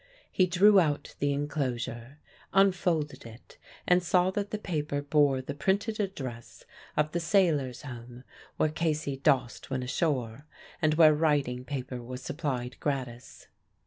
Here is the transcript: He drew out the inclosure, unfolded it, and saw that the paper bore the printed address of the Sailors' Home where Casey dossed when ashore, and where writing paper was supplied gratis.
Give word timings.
He 0.31 0.47
drew 0.47 0.79
out 0.79 1.13
the 1.19 1.31
inclosure, 1.31 2.17
unfolded 2.53 3.23
it, 3.23 3.59
and 3.87 4.01
saw 4.01 4.31
that 4.31 4.49
the 4.49 4.57
paper 4.57 4.99
bore 4.99 5.43
the 5.43 5.53
printed 5.53 5.99
address 5.99 6.63
of 6.97 7.11
the 7.11 7.19
Sailors' 7.19 7.83
Home 7.83 8.23
where 8.57 8.69
Casey 8.69 9.17
dossed 9.17 9.69
when 9.69 9.83
ashore, 9.83 10.47
and 10.81 10.95
where 10.95 11.13
writing 11.13 11.63
paper 11.63 12.01
was 12.01 12.23
supplied 12.23 12.79
gratis. 12.79 13.45